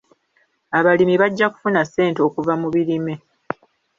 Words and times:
Abalimi 0.77 1.15
bajja 1.21 1.47
kufuna 1.53 1.81
ssente 1.87 2.19
okuva 2.27 2.53
mu 2.61 2.67
birime. 2.73 3.13